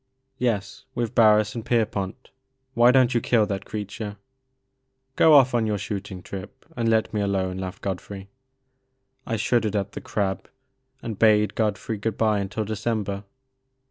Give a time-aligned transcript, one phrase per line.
[0.39, 2.31] "Yes, with Barris and Pierpont.
[2.73, 4.17] Why don't you kill that creature?
[5.15, 8.27] "Go off on your shooting trip, and let me alone,'* laughed Godfrey.
[9.27, 10.49] I shuddered at the "crab,"
[11.03, 13.25] and bade Godfrey good bye until December.